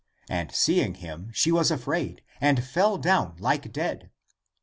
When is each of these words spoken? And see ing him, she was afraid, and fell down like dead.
And 0.27 0.51
see 0.51 0.81
ing 0.81 0.95
him, 0.95 1.29
she 1.31 1.51
was 1.51 1.69
afraid, 1.69 2.23
and 2.39 2.63
fell 2.65 2.97
down 2.97 3.35
like 3.37 3.71
dead. 3.71 4.09